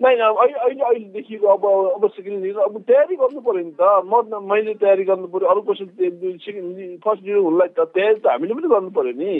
[0.00, 1.62] नै अब अहिले अहिले अहिलेदेखिको अब
[1.96, 6.32] अब सेकेन्ड अब तयारी गर्नु पऱ्यो नि त। म मैले तयारी गर्नु पऱ्यो अरू कसैले
[6.44, 9.32] सेकेन्ड फर्स्ट लिडर हुनुलाई त तयारी त हामीले पनि गर्नु पऱ्यो नि।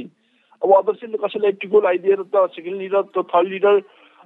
[0.63, 3.75] अब अध्यक्षले कसैलाई टिको लगाइदिएर त सेकेन्ड लिडर त थर्ड लिडर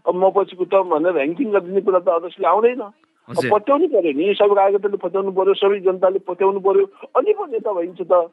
[0.06, 2.82] म पछिको त भनेर ऱ्याङ्किङ गरिदिने कुरा त अध्यक्षले आउँदैन।
[3.30, 6.84] पत्याउनु पर्यो नि सबै कार्यकर्ताले पत्याउनु पर्यो सबै जनताले पत्याउनु पर्यो
[7.16, 8.28] अनि पो नेता भइन्छ त।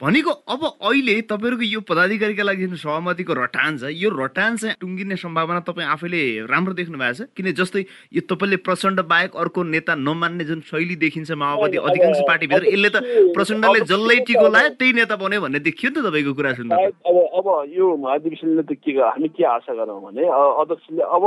[0.00, 5.16] भनेको अब अहिले तपाईँहरूको यो पदाधिकारीका लागि जुन सहमतिको रटान छ। यो रटान चाहिँ टुङ्गिने
[5.22, 7.30] सम्भावना तपाईँ आफैले राम्रो देख्नु भएको छ?
[7.30, 12.64] किन जस्तै यो तपाईँले प्रचण्ड बाहेक अर्को नेता नमान्ने जुन शैली देखिन्छ माओवादी अधिकांश पार्टीभित्र
[12.74, 12.96] यसले त
[13.38, 17.16] प्रचण्डले जसलाई टिको लायो त्यही नेता बन्यो भन्ने देखियो नि त तपाईँको कुरा सुन्दा। अब
[17.38, 17.46] अब
[17.78, 21.24] यो महाधिवेशनले त के हामी के आशा गरौँ भने अध्यक्षले अब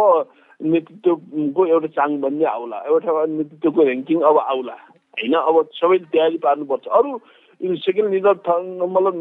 [0.60, 4.78] नेतृत्वको एउटा चाङ बन्ने आउला एउटा नेतृत्वको ऱ्याङ्किङ अब आउला
[5.17, 7.20] होइन अब सबैले तयारी पार्नुपर्छ अरू
[7.78, 8.34] सेकेन्ड लिडर
[8.88, 9.15] मतलब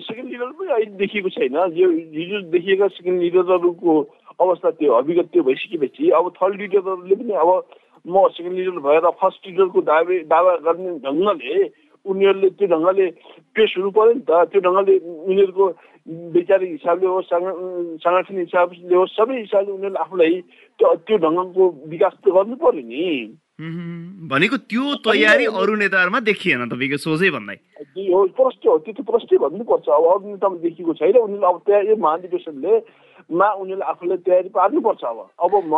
[0.00, 3.96] सेकेन्ड लिडर पनि अहिले देखिएको छैन यो हिजो देखिएका सेकेन्ड लिडरहरूको
[4.40, 7.50] अवस्था त्यो अभिगत त्यो भइसकेपछि अब थर्ड लिडरहरूले पनि अब
[8.04, 11.68] म सेकेन्ड लिडर भएर फर्स्ट लिडरको दावे दावा गर्ने ढङ्गले
[12.06, 13.06] उनीहरूले त्यो ढङ्गले
[13.56, 15.66] पेस हुनु पऱ्यो नि त त्यो ढङ्गले उनीहरूको
[16.06, 17.32] वैचारिक हिसाबले होस्
[17.98, 20.34] सङ्गठन हिसाबले होस् सबै हिसाबले उनीहरूले आफूलाई
[20.78, 23.04] त्यो त्यो ढङ्गको विकास त गर्नु पर्यो नि
[24.26, 27.56] भनेको त्यो तयारी अरू नेताहरूमा देखिएन तपाईँको सोझै भन्दै
[28.06, 31.82] हो प्रष्ट हो त्यो त प्रष्टै भन्नुपर्छ अब अरू नेतामा देखिएको छैन उनीहरूले अब त्यहाँ
[31.84, 32.74] यो महाधिवेशनले
[33.32, 35.74] मा उनीहरूले आफूलाई तयारी पार्नुपर्छ अब अब म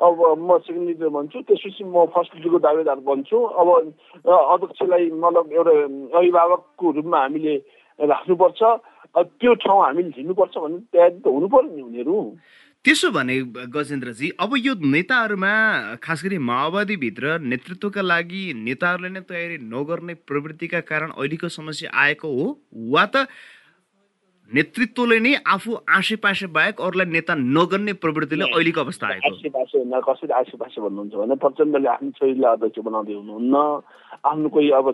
[0.00, 3.68] अब म सेकेन्ड लिडर बन्छु त्यसपछि म फर्स्ट लिडरको दावेदार बन्छु अब
[4.26, 5.74] अध्यक्षलाई मतलब एउटा
[6.12, 7.54] अभिभावकको रूपमा हामीले
[7.98, 8.62] राख्नुपर्छ
[9.22, 12.18] त्यो ठाउँ हामीले झिन्नुपर्छ भन्ने तयारी त हुनु पर्यो नि उनीहरू।
[12.84, 13.34] त्यसो भने
[13.72, 15.52] गजेन्द्रजी अब यो नेताहरूमा
[16.02, 22.46] खास गरी माओवादीभित्र नेतृत्वका लागि नेताहरूले नै तयारी नगर्ने प्रवृत्तिका कारण अहिलेको समस्या आएको हो?
[22.92, 23.26] वा त
[24.52, 29.78] नेतृत्वले नै आफू आसे पासे बाहेक अरूलाई नेता नगर्ने प्रवृत्तिले अहिलेको अवस्था आएको आसे पासे
[29.78, 33.56] हुन कसरी आसे पासे भन्नुहुन्छ भने प्रचण्डले आफ्नो छोरीलाई अध्यक्ष बनाउँदै हुनुहुन्न।
[34.24, 34.86] आफ्नो कोही अब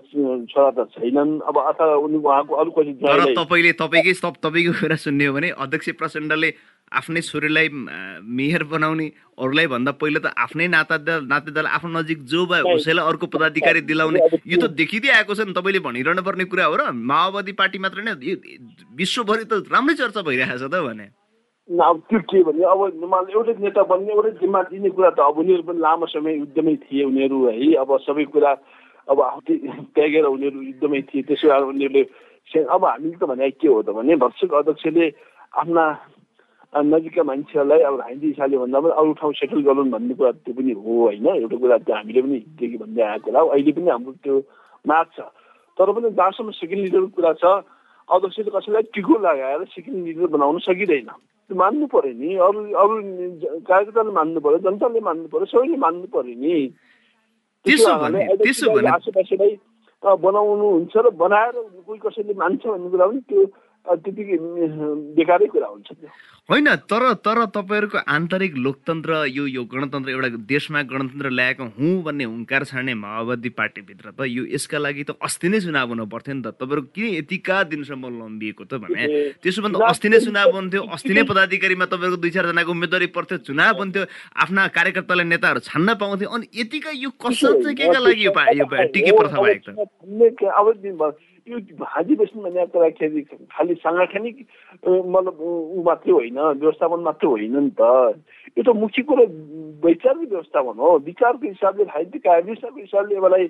[0.54, 5.26] छोरा त छैनन्। अब अथवा उनी उहाँको अरू कोही तर तपाईँले तपाईँकै तपाईँको कुरा सुन्ने
[5.26, 6.50] हो भने अध्यक्ष प्रचण्डले
[6.90, 7.68] आफ्नै छोरीलाई
[8.38, 9.06] मेयर बनाउने
[9.40, 10.96] अरूलाई भन्दा पहिला त आफ्नै नाता
[11.32, 15.56] नातेदार आफ्नो नजिक जो भयो उसैलाई अर्को पदाधिकारी दिलाउने। यो त देखिँदै आएको छ नि
[15.56, 18.14] तपाईँले भनिरहनु पर्ने कुरा हो र माओवादी पार्टी मात्र नै
[19.00, 21.06] विश्वभरि त राम्रै चर्चा भइरहेको छ त भने।
[21.70, 22.80] अब त्यो के भने अब
[23.30, 27.04] एउटै नेता बन्ने एउटै जिम्मा दिने कुरा त अब उनीहरू पनि लामो समय युद्धमै थिए
[27.06, 28.50] उनीहरू है। अब सबै कुरा
[29.08, 29.18] अब
[29.94, 32.02] त्यागेर उनीहरू युद्धमै थिए त्यसो भएर उनीहरूले
[32.66, 35.06] अब हामीले त भने के हो त भने भत्सक अध्यक्षले
[35.62, 35.84] आफ्ना
[36.72, 40.72] नजिकका मान्छेहरूलाई अब हाइन्दी हिसाबले भन्दा पनि अरू ठाउँ सेटल गरौँ भन्ने कुरा त्यो पनि
[40.72, 44.34] हो होइन। एउटा कुरा त्यो हामीले पनि हिजोदेखि भन्दै आएको होला। अहिले पनि हाम्रो त्यो
[44.86, 45.18] माग छ।
[45.78, 47.44] तर पनि जहाँसम्म सेकेन्ड लिडरको कुरा छ।
[48.08, 51.10] अध्यक्षले कसैलाई टिको लगाएर सेकेन्ड लिडर बनाउन सकिँदैन।
[51.50, 52.94] त्यो मान्नु पऱ्यो नि। अरू अरू
[53.66, 56.54] कार्यकर्ताले मान्नु पऱ्यो जनताले मान्नु पऱ्यो सबैले मान्नु पऱ्यो नि।
[58.94, 59.52] आसेपासेलाई
[60.02, 61.54] बनाउनुहुन्छ र बनाएर
[61.86, 63.42] कोही कसैले मान्छ भन्ने कुरा पनि त्यो
[63.86, 64.36] त्यतिकै
[65.16, 65.88] बेकारै कुरा हुन्छ
[66.48, 72.24] होइन तर तर तपाईँहरूको आन्तरिक लोकतन्त्र यो यो गणतन्त्र एउटा देशमा गणतन्त्र ल्याएको हुँ भन्ने
[72.24, 76.42] हुङ्कार छाड्ने माओवादी पार्टीभित्र त यो यसका लागि त अस्ति नै चुनाव हुनु पर्थ्यो नि
[76.42, 79.06] त। तपाईँहरूको किन यतिका दिनसम्म लम्बिएको त भने
[79.38, 83.74] त्यसो भन्दा अस्ति नै चुनाव हुन्थ्यो अस्ति नै पदाधिकारीमा तपाईँहरूको दुई चारजनाको उम्मेदवारी पर्थ्यो चुनाव
[83.78, 84.04] हुन्थ्यो
[84.42, 88.32] आफ्ना कार्यकर्ताले नेताहरू छान्न पाउँथ्यो अनि यतिका यो कसर चाहिँ के का लागि यो
[88.92, 89.88] टिके प्रथा भएको त?
[91.50, 91.58] यो
[92.16, 92.88] बेच्नु भन्ने कुरा
[93.54, 94.36] खालि साङ्गठनिक
[94.86, 97.82] मतलब ऊ मात्रै होइन व्यवस्थापन मात्रै होइन नि त।
[98.56, 99.24] यो त मुख्य कुरो
[99.84, 103.46] वैचारिक व्यवस्थापन हो। विचारको हिसाबले साहित्यिक विचारको हिसाबले मलाई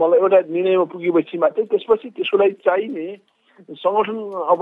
[0.00, 3.06] मलाई एउटा निर्णयमा पुगेपछि मात्रै त्यसपछि त्यसको लागि चाहिने
[3.84, 4.18] सङ्गठन
[4.52, 4.60] अब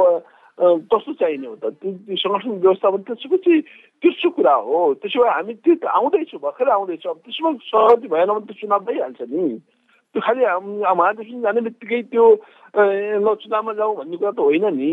[0.90, 1.74] कस्तो चाहिने हो त?
[1.82, 3.60] त्यो सङ्गठन व्यवस्थापन त्यसको चाहिँ
[4.02, 8.46] तेर्सो कुरा हो। त्यसो भए हामी त्यो आउँदैछौँ भर्खर आउँदैछौँ। अब त्यसमा सहमति भएन भने
[8.46, 9.58] त चुनाव भइहाल्छ नि।
[10.14, 10.42] त्यो खालि
[10.94, 12.24] महाधिवेशन जाने बित्तिकै त्यो
[13.18, 14.92] ल चुनावमा जाउँ भन्ने कुरा त होइन नि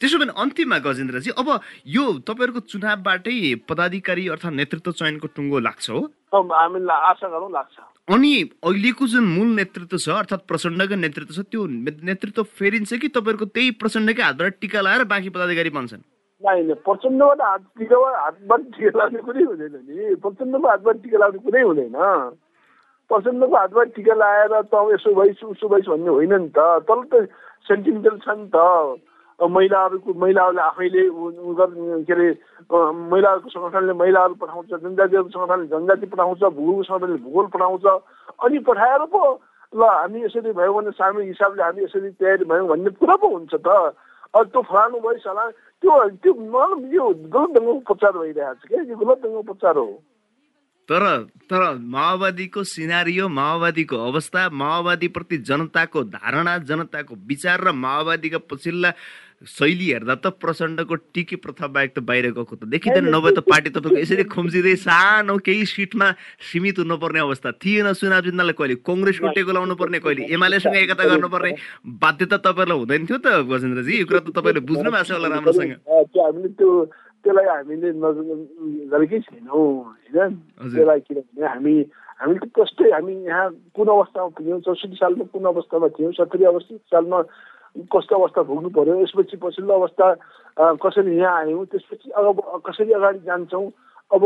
[0.00, 1.48] त्यसो भने अन्तिममा गजेन्द्रजी अब
[1.86, 3.36] यो तपाईँहरूको चुनावबाटै
[3.70, 6.00] पदाधिकारी अर्थात् नेतृत्व चयनको टुङ्गो लाग्छ हो?
[6.32, 7.76] हामीलाई आशा गरौँ लाग्छ।
[8.10, 8.32] अनि
[8.66, 11.66] अहिलेको जुन मूल नेतृत्व छ अर्थात् प्रचण्डको नेतृत्व छ त्यो
[12.10, 16.02] नेतृत्व फेरिन्छ कि तपाईँहरूको त्यही प्रचण्डकै हातबाट टिका लगाएर बाँकी पदाधिकारी बन्छन्?
[16.42, 21.94] प्रचण्डबाट हात टिका हातबाट टिका लाग्ने कुरै हुँदैन नि। प्रचण्डको हातबाट टिका लाग्ने कुरै हुँदैन।
[23.12, 27.28] प्रचण्डको हातमा टिका लगाएर त यसो भइस उसो भइस भन्ने होइन नि त। तर त
[27.68, 28.58] सेन्टिमेन्टल छ नि त।
[29.40, 31.02] महिलाहरूको महिलाहरूले आफैले
[32.06, 32.26] के अरे
[32.70, 37.86] महिलाहरूको सङ्गठनले महिलाहरू पठाउँछ जनजातिहरूको सङ्गठनले जनजाति पठाउँछ भूगोलको सङ्गठनले भूगोल पठाउँछ।
[38.46, 39.22] अनि पठाएर पो
[39.72, 43.54] ल हामी यसरी भयो भने सामूहिक हिसाबले हामी यसरी तयारी भयौँ भन्ने कुरा पो हुन्छ
[43.66, 43.68] त।
[44.34, 45.44] अब त्यो फलानु भइस होला
[45.82, 46.32] त्यो त्यो
[46.94, 49.90] यो गलत ढङ्गको उपचार भइरहेको छ क्या यो गलत ढङ्गको उपचार हो।
[50.88, 51.02] तर
[51.50, 58.90] तर माओवादीको सिनारियो माओवादीको अवस्था माओवादीप्रति जनताको धारणा जनताको विचार र माओवादीका पछिल्ला
[59.42, 63.70] शैली हेर्दा त प्रचण्डको टिकी प्रथा बाहेक त बाहिर गएको त देखिँदैन। नभए त पार्टी
[63.74, 66.10] तपाईँको यसरी खुम्चिँदै सानो केही सिटमा
[66.50, 71.52] सीमित हुनुपर्ने अवस्था थिएन। चुनाव जित्नलाई कहिले कङ्ग्रेसको टेको लाउनु पर्ने कहिले एमालेसँग एकता गर्नुपर्ने
[71.90, 75.74] बाध्यता तपाईँलाई हुँदैन थियो त गजेन्द्रजी। यो कुरा त तपाईँले बुझ्नु भएको छ होला राम्रोसँग।
[77.22, 78.24] त्यसलाई हामीले नजर
[78.92, 80.30] गरेकै छैनौँ होइन?
[80.58, 81.74] त्यसलाई किनभने हामी
[82.22, 86.76] हामी त कस्तै हामी यहाँ कुन अवस्थामा पुग्यौँ चौसठी सालमा कुन अवस्थामा थियौँ सत्तरी अवस्था
[86.92, 87.18] सालमा
[87.88, 90.06] कस्तो अवस्था भोग्नु पर्यो यसपछि पछिल्लो अवस्था
[90.82, 92.26] कसरी यहाँ आयौँ त्यसपछि अब
[92.66, 93.66] कसरी अगाडि जान्छौँ
[94.12, 94.22] अब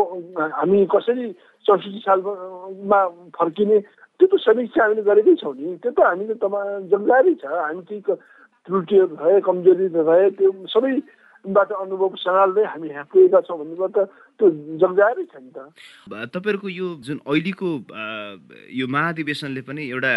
[0.57, 1.25] हामी कसरी
[1.65, 3.01] चौसठी सालमा
[3.39, 3.79] फर्किने
[4.19, 8.01] त्यो त समीक्षा हामीले गरेकै छौँ नि। त्यो त हामीले तपाईँ जानकारी छ। हामी केही
[8.67, 10.93] त्रुटिहरू रहे कमजोरी रहे त्यो सबै
[11.53, 13.99] बाट अनुभव सङ्घाल्दै हामी यहाँ पुगेका छौँ भन्ने कुरा त
[14.39, 14.47] त्यो
[14.83, 15.59] जग्जाएरै छ नि त।
[16.35, 17.69] तपाईँहरूको यो जुन अहिलेको
[18.73, 20.13] यो महाधिवेशनले पनि एउटा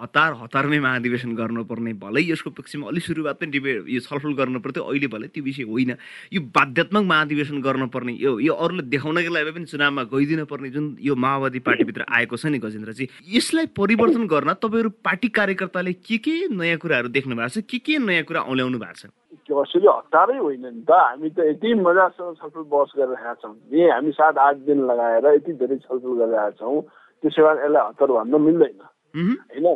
[0.00, 4.82] हतार हतारमै महाधिवेशन गर्नुपर्ने भलै यसको पक्षमा अलिक सुरुवात पनि डिबेट यो छलफल गर्नु पर्थ्यो
[4.84, 5.92] अहिले भलै त्यो विषय होइन।
[6.32, 11.14] यो बाध्यात्मक महाधिवेशन गर्नुपर्ने यो यो अरूले देखाउनको लागि पनि चुनावमा गइदिनु पर्ने जुन यो
[11.16, 13.04] माओवादी पार्टीभित्र आएको छ नि गजेन्द्रजी
[13.36, 17.98] यसलाई परिवर्तन गर्न तपाईँहरू पार्टी कार्यकर्ताले के के नयाँ कुराहरू देख्नु भएको छ के के
[17.98, 19.12] नयाँ कुरा औल्याउनु भएको छ?
[19.46, 24.10] कसैले हतारै होइन नि त। हामी त यति मजासँग छलफल बहस गरिरहेका छौँ। यही हामी
[24.18, 26.82] सात आठ दिन लगाएर यति धेरै छलफल गरिरहेका छौँ
[27.22, 28.78] त्यसो भए यसलाई हतार भन्न मिल्दैन।
[29.16, 29.66] होइन?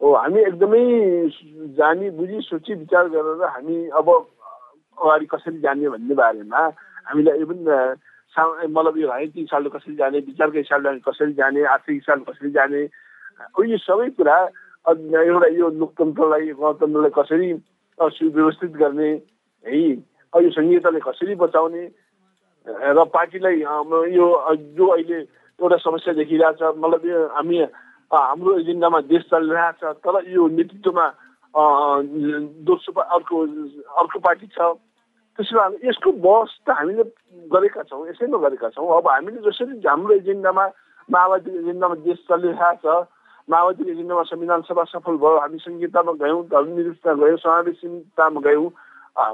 [0.00, 0.82] हो हामी एकदमै
[1.74, 6.62] जानी बुझी सोची विचार गरेर हामी अब अगाडि कसरी जाने भन्ने बारेमा
[7.06, 11.94] हामीलाई पनि मतलब यो है तिन सालले कसरी जाने विचारको हिसाबले हामी कसरी जाने आर्थिक
[11.94, 12.82] हिसाबले कसरी जाने
[13.64, 14.36] यो सबै कुरा
[14.86, 17.48] एउटा यो लोकतन्त्रलाई गणतन्त्रलाई कसरी
[17.98, 19.10] सुव्यवस्थित गर्ने
[19.66, 21.84] है यो संहिताले कसरी बचाउने
[22.92, 23.60] र पार्टीलाई
[24.12, 24.26] यो
[24.76, 25.18] जो अहिले
[25.58, 27.64] एउटा समस्या देखिरहेछ मतलब हामी
[28.10, 31.06] हाम्रो एजेन्डामा देश चलिरहेछ तर यो नेतृत्वमा
[31.54, 33.36] दोस्रो अर्को
[34.00, 34.58] अर्को पार्टी छ।
[35.38, 37.04] त्यसो भए यसको बहस त हामीले
[37.52, 40.64] गरेका छौँ यसैमा गरेका छौँ। अब हामीले जसरी हाम्रो एजेन्डामा
[41.08, 42.84] माओवादी एजेन्डामा देश चलिरहेछ
[43.48, 48.68] माओवादी एजेन्डामा संविधान सभा सफल भयो हामी संहितामा गयौँ धर्मनिरपेक्षता गयौँ समावेशितामा गयौँ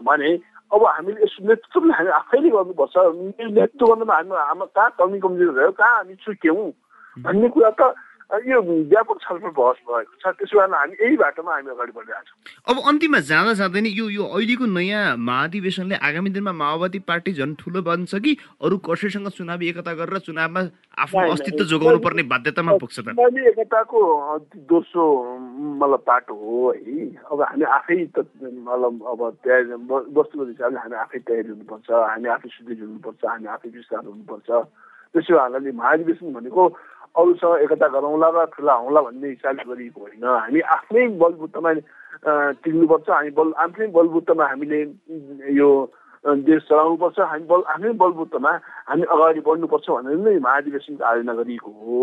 [0.06, 0.30] भने
[0.72, 5.72] अब हामीले यस नेतृत्वले हामी आफैले गर्नुपर्छ। नेतृत्व गर्नुमा हामी हाम्रो कहाँ कमी कमजोरी रह्यो
[5.80, 6.70] कहाँ हामी चुक्यौँ
[7.16, 7.94] भन्ने कुरा त
[8.32, 12.72] यो व्यापक छलफल बहस भएको छ। त्यसो भए हामी यही बाटोमा हामी अगाडि बढिरहेको छौँ
[12.72, 17.54] अब अन्तिममा जाँदा जाँदै नै यो यो अहिलेको नयाँ महाधिवेशनले आगामी दिनमा माओवादी पार्टी झन्
[17.60, 18.32] ठुलो बन्छ कि
[18.64, 20.60] अरू कसैसँग चुनावी एकता गरेर चुनावमा
[21.04, 23.12] आफ्नो अस्तित्व जोगाउनु पर्ने बाध्यतामा पुग्छ त।
[23.52, 24.00] एकताको
[24.64, 25.04] दोस्रो
[25.80, 29.76] मतलब बाटो हो है। अब हामी आफै त मतलब अब तयारी
[30.16, 34.48] वस्तुगत हिसाबले हामी आफै तयारी हुनुपर्छ हामी आफै सुदृढ हुनुपर्छ हामी आफै विस्तार हुनुपर्छ।
[35.12, 36.62] त्यसो भए महाधिवेशन भनेको
[37.14, 41.70] अरूसँग एकता गरौँला र ठुला हौँला भन्ने हिसाबले गरिएको होइन। हामी आफ्नै बलबुत्तमा
[42.64, 44.80] टिक्नुपर्छ हामी बल आफ्नै बलबुत्तमा हामीले
[45.60, 45.68] यो
[46.24, 48.52] देश चलाउनुपर्छ। हामी बल आफ्नै बलबुत्तमा
[48.88, 51.98] हामी अगाडि बढ्नुपर्छ भनेर नै महाधिवेशनको आयोजना गरिएको हो।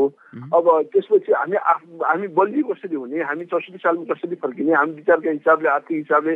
[0.53, 1.57] अब त्यसपछि हामी
[2.03, 3.23] हामी बलियो कसरी हुने?
[3.23, 4.73] हामी चौसठी सालमा कसरी फर्किने?
[4.75, 6.35] हामी विचारका हिसाबले आर्थिक हिसाबले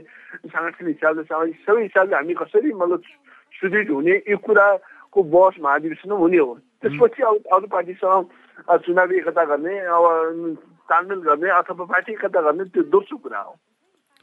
[0.49, 3.01] साङ्गठनिक हिसाबले सामाजिक सबै हिसाबले हामी कसरी मतलब
[3.59, 4.15] सुदृढ हुने?
[4.31, 8.25] यो कुराको बहस महाधिवेशन हुने हो। त्यसपछि अरू पार्टीसँग
[8.79, 10.05] चुनावी एकता गर्ने अब
[10.89, 13.55] तालमेल गर्ने अथवा पार्टी एकता गर्ने त्यो दोस्रो कुरा हो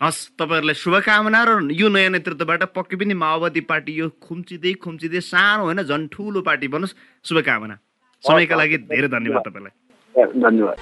[0.00, 5.64] हस् तपाईँहरूलाई शुभकामना र यो नयाँ नेतृत्वबाट पक्कै पनि माओवादी पार्टी यो खुम्चिँदै खुम्चिँदै सानो
[5.64, 7.76] होइन झन् ठुलो पार्टी बनोस् शुभकामना
[8.24, 10.76] समयका लागि धेरै धन्यवाद तपाईँलाई धन्यवाद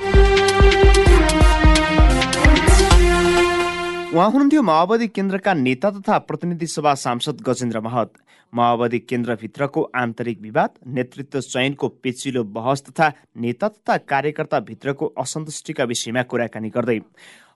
[4.09, 8.13] उहाँ हुनुहुन्थ्यो माओवादी केन्द्रका नेता तथा प्रतिनिधि सभा सांसद गजेन्द्र महत
[8.53, 16.23] माओवादी केन्द्रभित्रको आन्तरिक विवाद नेतृत्व चयनको पेचिलो बहस तथा नेता तथा कार्यकर्ता भित्रको असन्तुष्टिका विषयमा
[16.23, 17.01] कुराकानी गर्दै।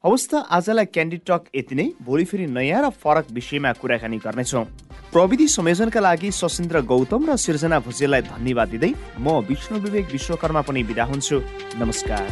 [0.04, 4.64] अवस्था आजलाई क्यान्डी टक यति नै। भोलि फेरि नयाँ र फरक विषयमा कुराकानी गर्नेछौँ।
[5.12, 10.82] प्रविधि संयोजनका लागि सशिन्द्र गौतम र सिर्जना भुजेललाई धन्यवाद दिँदै म विष्णु विवेक विश्वकर्मा पनि
[10.82, 11.36] बिदा हुन्छु।
[11.80, 12.26] नमस्कार।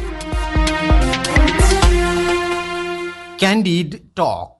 [3.41, 4.57] Candid Talk.